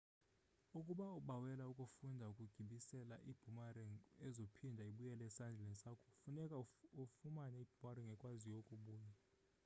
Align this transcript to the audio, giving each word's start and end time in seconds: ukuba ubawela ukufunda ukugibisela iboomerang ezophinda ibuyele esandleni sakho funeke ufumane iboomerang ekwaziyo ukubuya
ukuba 0.77 1.05
ubawela 1.19 1.63
ukufunda 1.71 2.23
ukugibisela 2.33 3.15
iboomerang 3.31 3.95
ezophinda 4.27 4.81
ibuyele 4.89 5.23
esandleni 5.29 5.75
sakho 5.83 6.07
funeke 6.19 6.55
ufumane 7.03 7.55
iboomerang 7.63 8.09
ekwaziyo 8.15 8.57
ukubuya 8.61 9.11